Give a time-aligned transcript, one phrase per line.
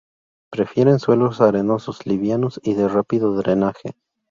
[0.51, 3.93] Prefieren suelos arenosos, livianos y de rápido drenaje.